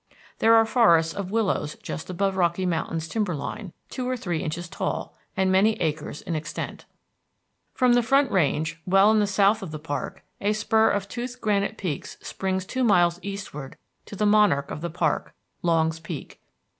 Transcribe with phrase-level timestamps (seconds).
[0.39, 4.67] There are forests of willows just above Rocky Mountain's timber line, two or three inches
[4.67, 6.85] tall, and many acres in extent.
[7.75, 11.39] From the Front Range, well in the south of the park, a spur of toothed
[11.39, 13.77] granite peaks springs two miles eastward
[14.07, 16.41] to the monarch of the park, Longs Peak.